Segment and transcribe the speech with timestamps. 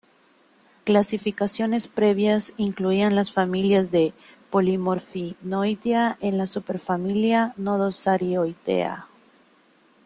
[0.83, 4.15] Clasificaciones previas incluían las familias de
[4.49, 9.07] Polymorphinoidea en la superfamilia Nodosarioidea.